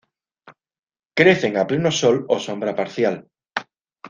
Crecen 1.21 1.57
a 1.63 1.67
pleno 1.69 1.91
sol 1.99 2.19
o 2.27 2.39
sombra 2.47 2.75
parcial. 2.81 3.15